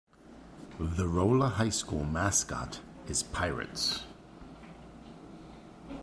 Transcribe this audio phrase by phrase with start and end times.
[0.79, 4.03] The Rolla High School mascot is Pirates.